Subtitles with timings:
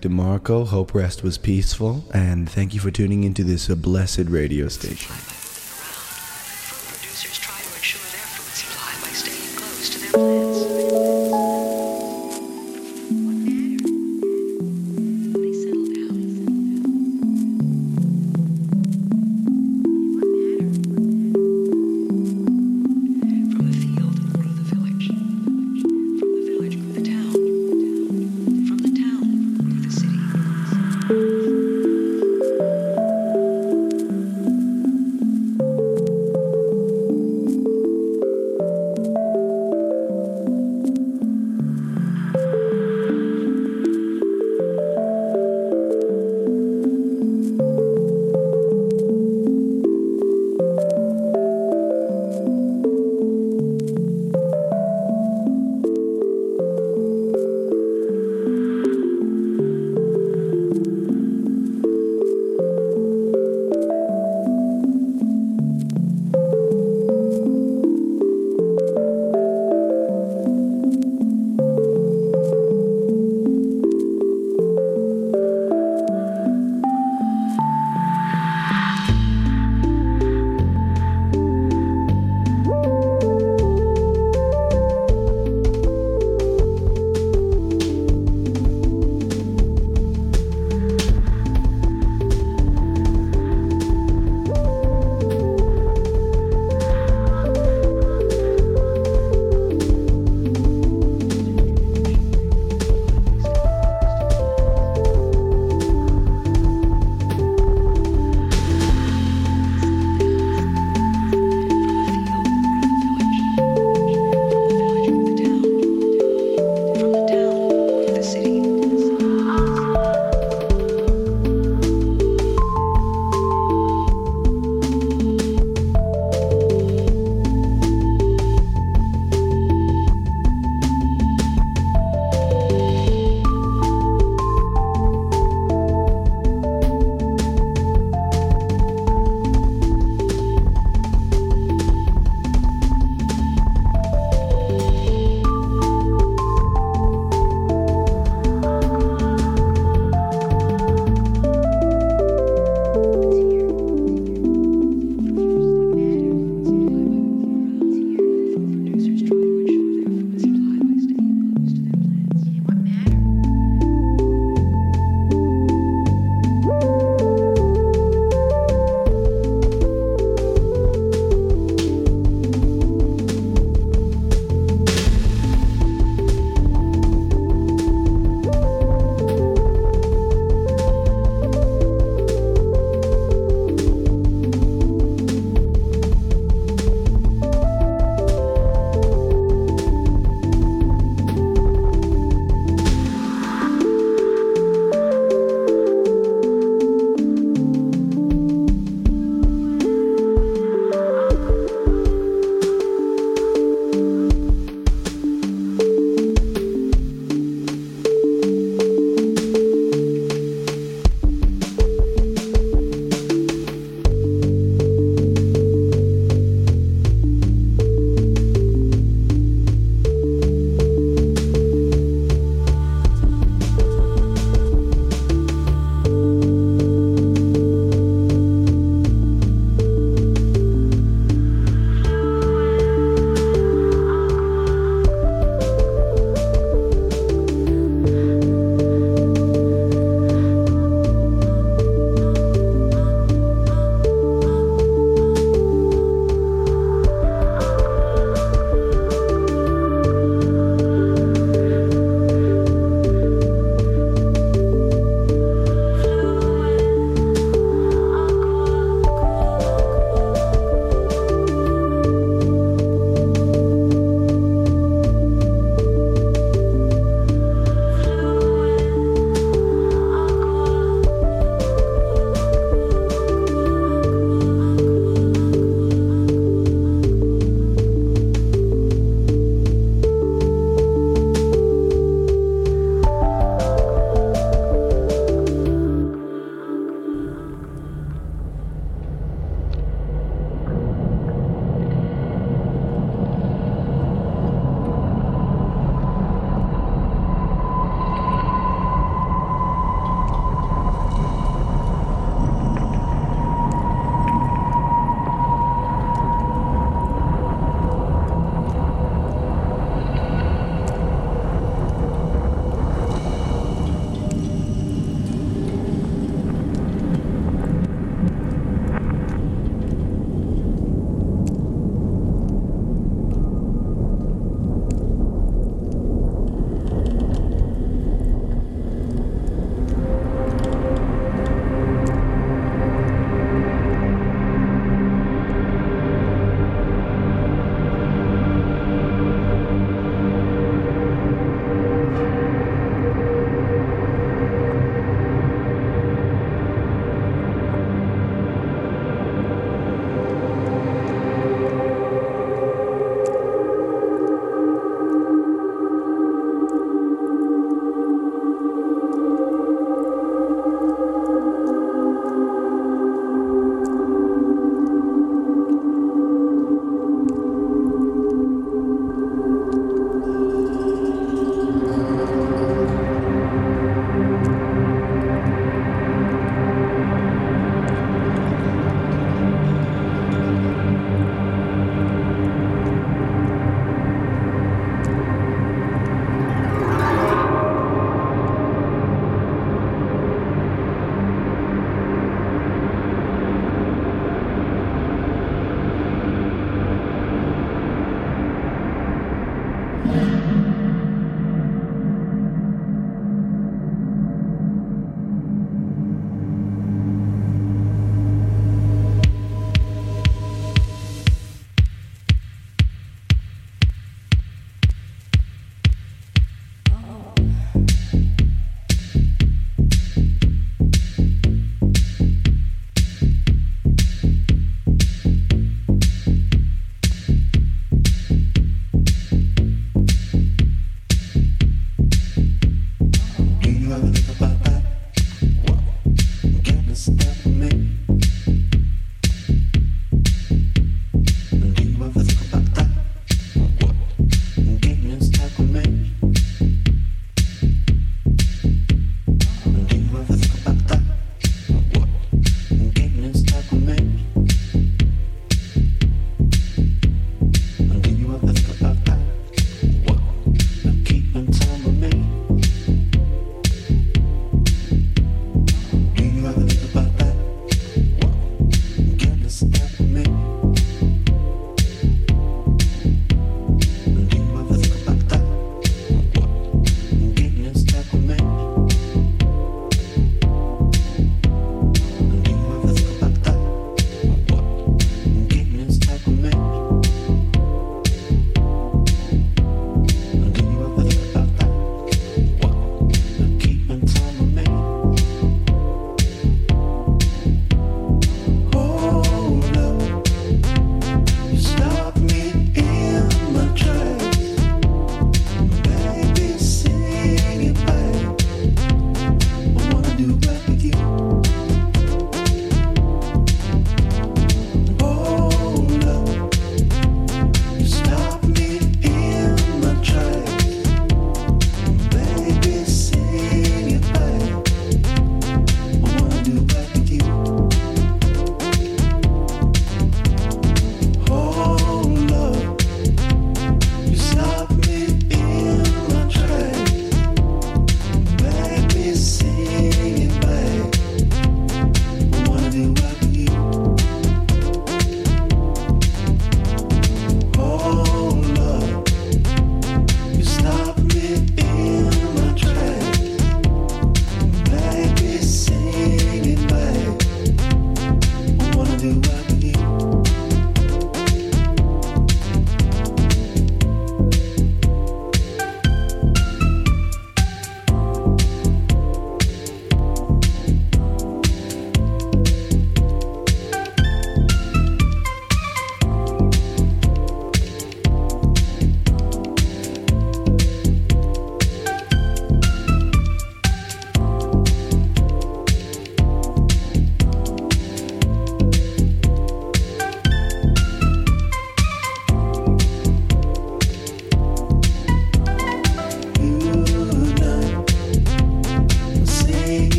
[0.00, 0.66] DeMarco.
[0.66, 5.39] Hope rest was peaceful, and thank you for tuning into this uh, blessed radio station.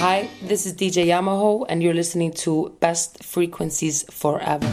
[0.00, 4.66] Hi, this is DJ Yamaho, and you're listening to Best Frequencies Forever.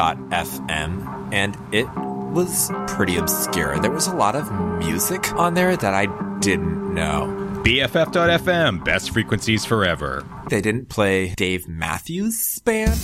[1.31, 1.87] and it
[2.33, 3.79] was pretty obscure.
[3.79, 6.07] There was a lot of music on there that I
[6.39, 7.27] didn't know.
[7.63, 10.25] BFF.FM, best frequencies forever.
[10.49, 12.99] They didn't play Dave Matthews' band.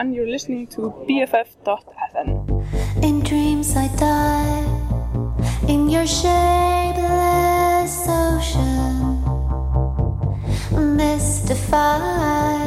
[0.00, 2.30] and you're listening to BFF.fm.
[3.04, 4.64] In dreams I die
[5.68, 9.20] in your shapeless ocean,
[10.96, 12.59] mystified.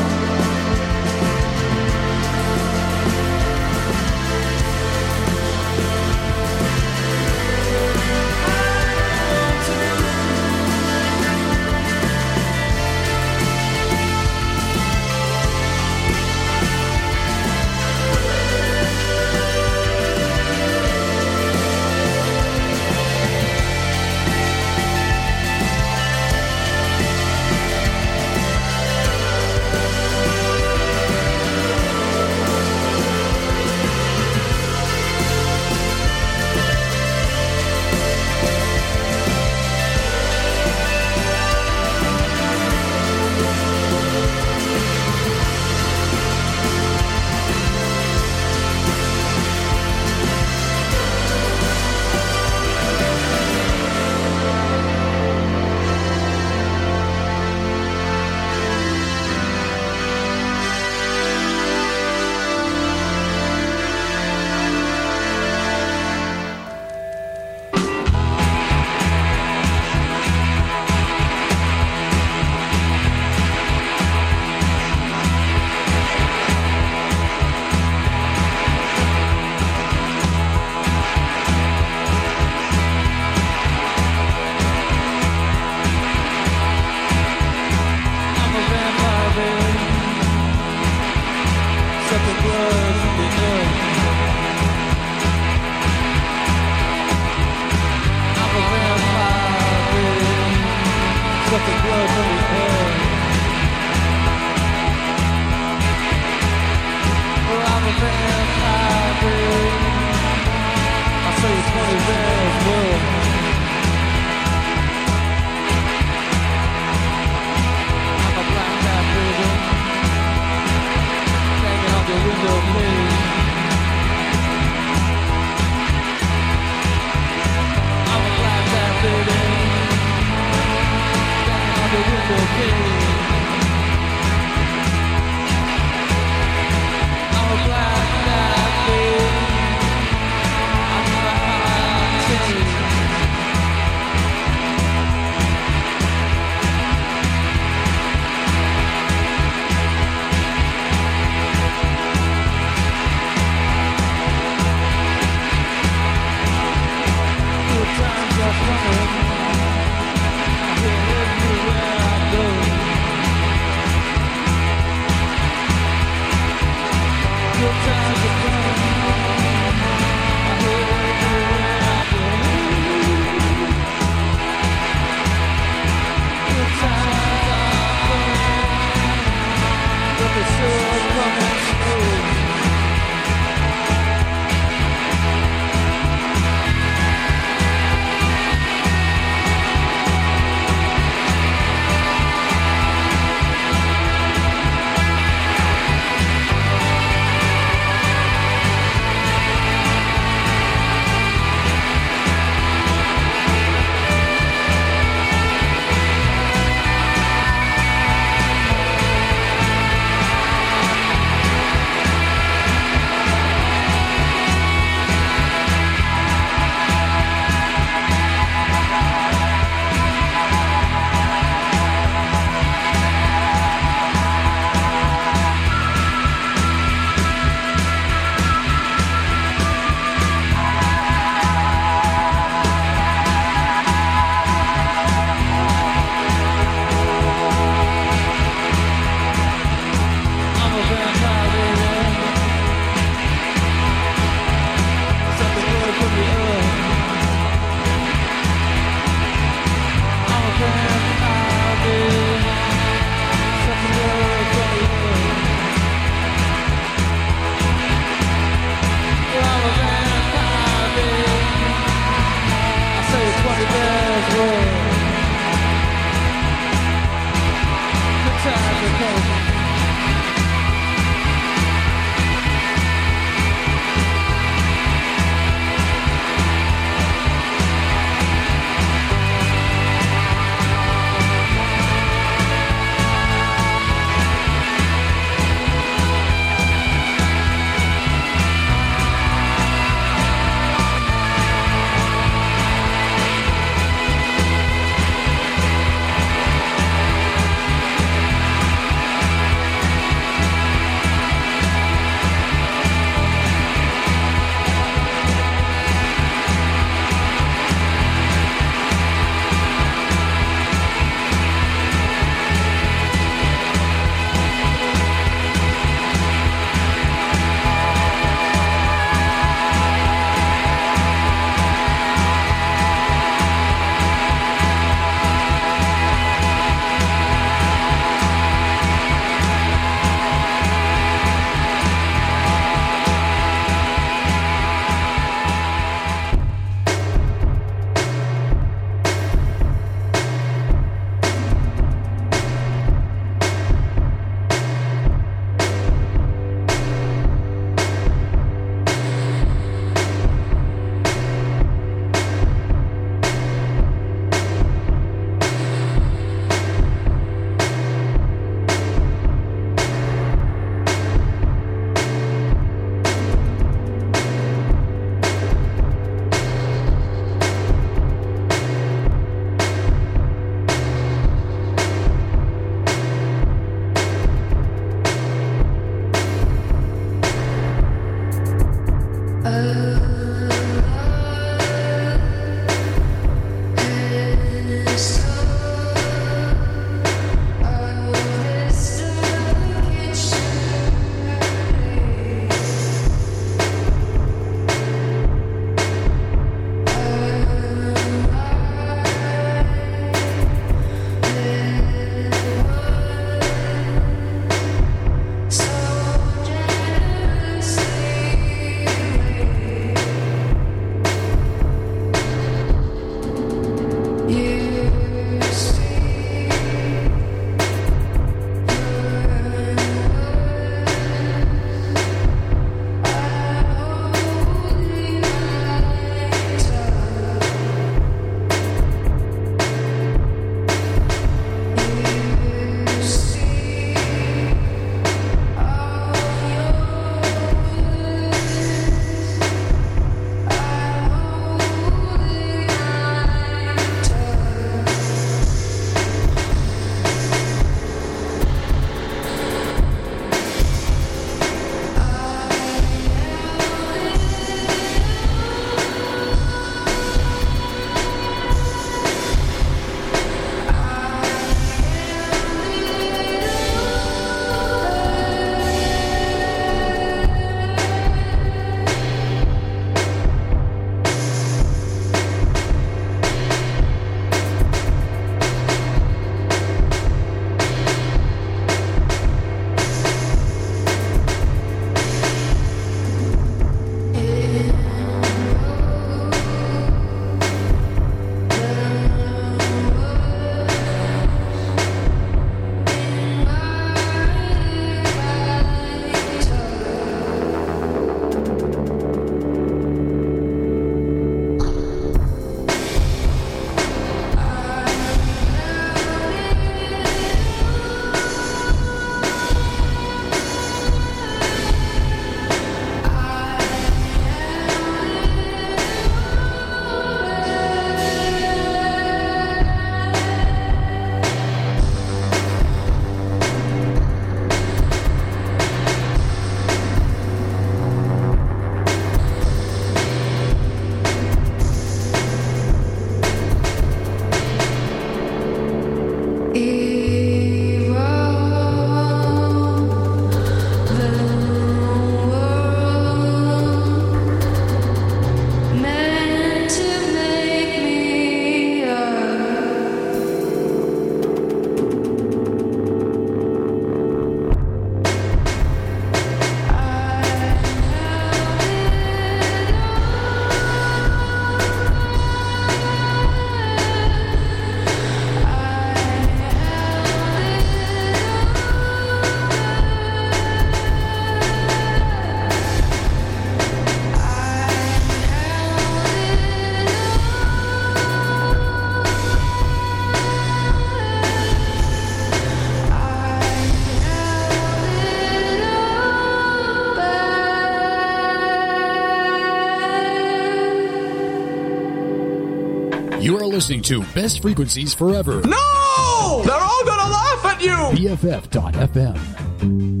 [593.71, 595.41] listening to Best Frequencies Forever.
[595.43, 596.41] No!
[596.43, 597.71] They're all gonna laugh at you!
[598.09, 600.00] BFF.FM.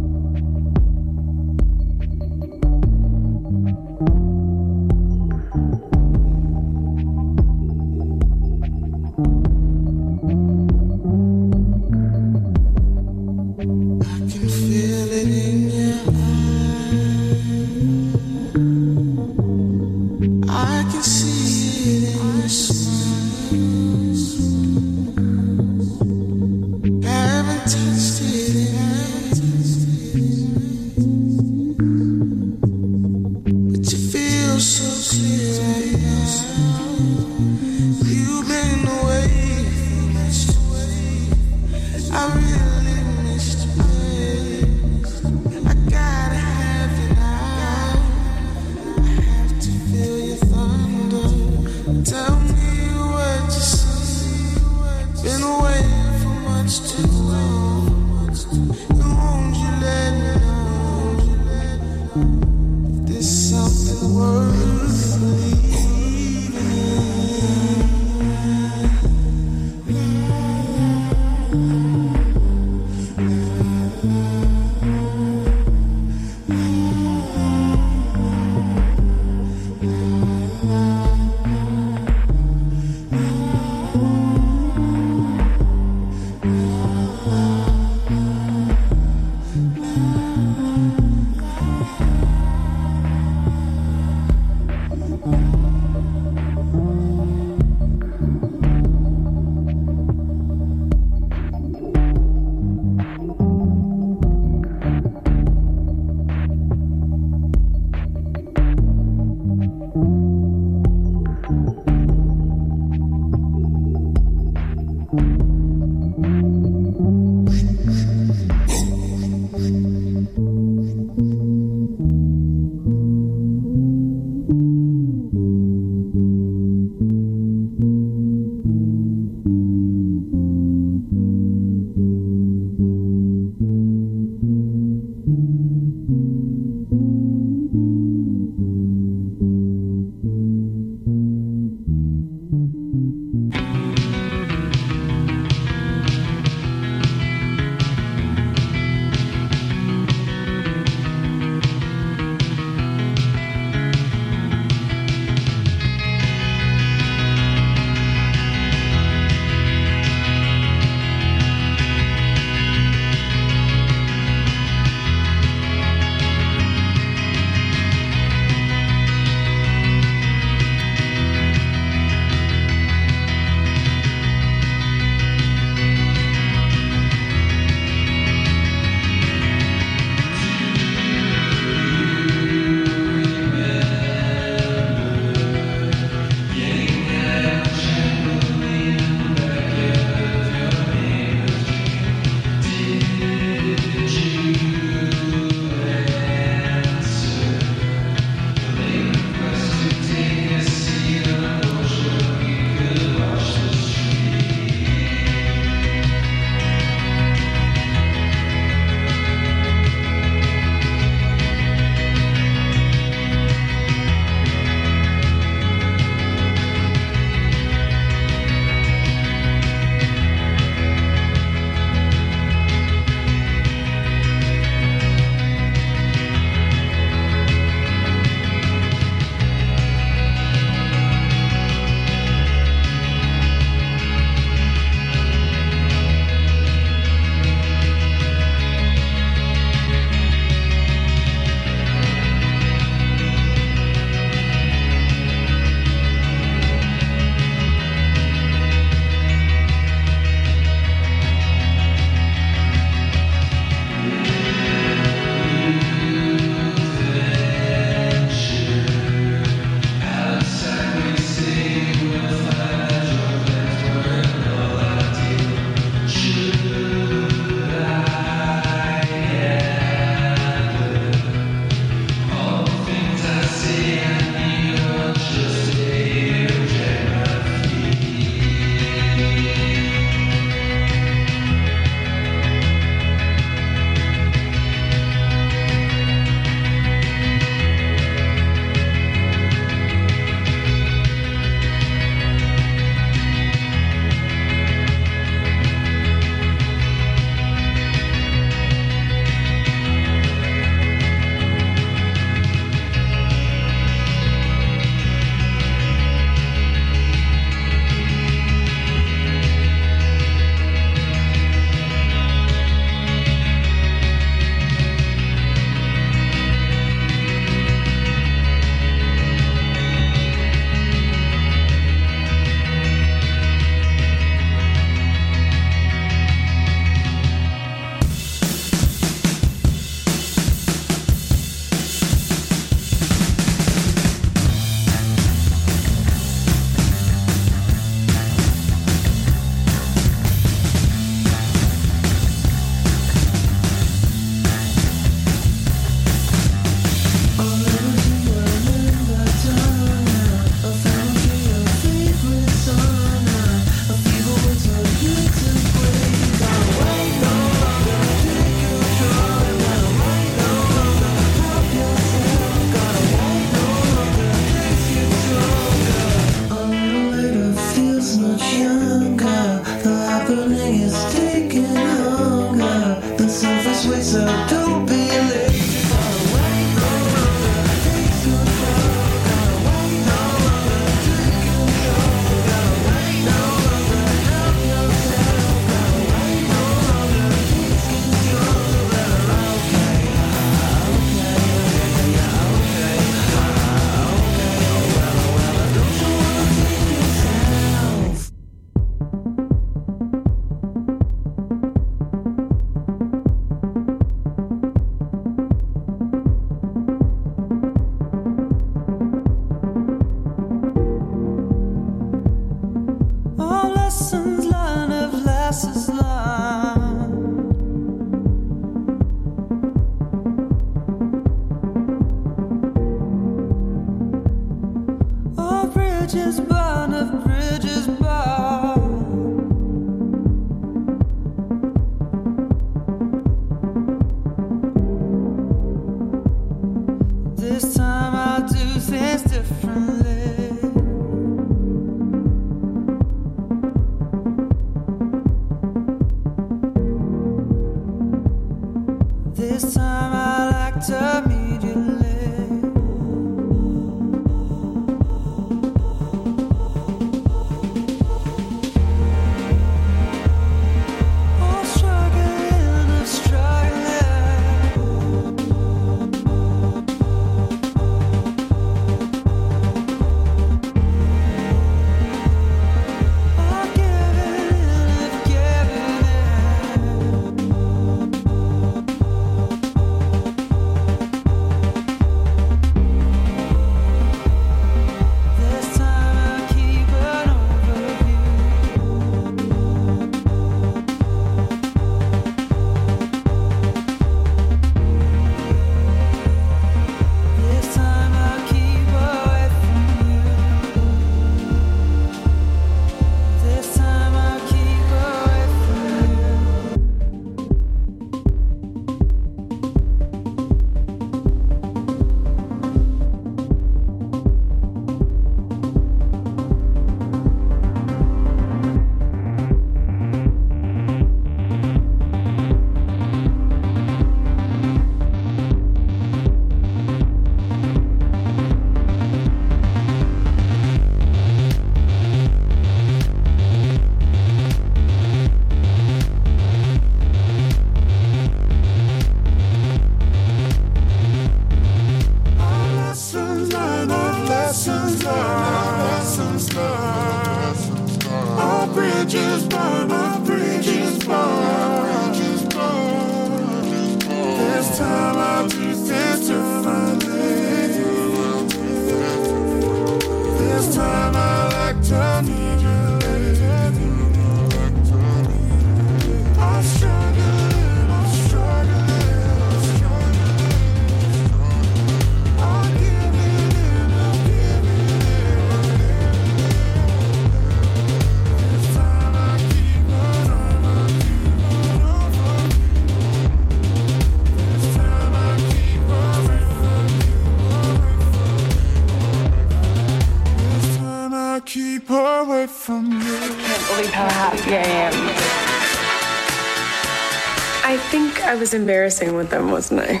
[598.53, 600.00] embarrassing with them, wasn't I?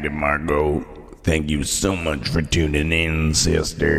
[0.00, 0.80] Captain Margot.
[1.24, 3.98] Thank you so much for tuning in, sister.